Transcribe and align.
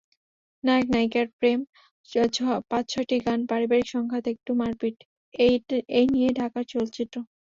নায়ক-নায়িকার 0.63 1.27
প্রেম, 1.39 1.59
পাঁচ-ছয়টি 2.71 3.17
গান, 3.25 3.39
পারিবারিক 3.49 3.87
সংঘাত, 3.87 4.23
একটু 4.33 4.51
মারপিট—এই 4.59 5.53
নিয়েই 6.13 6.37
ঢাকার 6.39 6.65
চলচ্চিত্র। 6.73 7.15